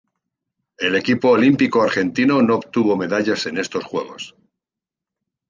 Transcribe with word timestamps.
El 0.79 0.95
equipo 0.95 1.29
olímpico 1.29 1.83
argentino 1.83 2.41
no 2.41 2.55
obtuvo 2.55 2.97
medallas 2.97 3.45
en 3.45 3.59
estos 3.59 3.83
Juegos. 3.83 4.35